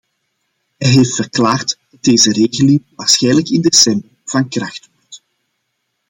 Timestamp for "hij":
0.77-0.89